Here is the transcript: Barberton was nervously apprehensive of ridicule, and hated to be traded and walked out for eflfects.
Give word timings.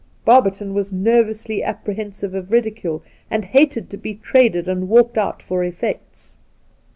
Barberton 0.25 0.73
was 0.73 0.91
nervously 0.91 1.61
apprehensive 1.61 2.33
of 2.33 2.51
ridicule, 2.51 3.03
and 3.29 3.45
hated 3.45 3.87
to 3.91 3.97
be 3.97 4.15
traded 4.15 4.67
and 4.67 4.89
walked 4.89 5.15
out 5.19 5.43
for 5.43 5.59
eflfects. 5.61 6.37